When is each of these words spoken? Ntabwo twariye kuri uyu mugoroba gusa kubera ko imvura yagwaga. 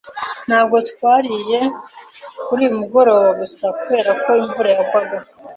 Ntabwo 0.47 0.77
twariye 0.89 1.59
kuri 2.45 2.59
uyu 2.63 2.71
mugoroba 2.79 3.27
gusa 3.39 3.63
kubera 3.79 4.11
ko 4.23 4.29
imvura 4.41 4.69
yagwaga. 4.75 5.17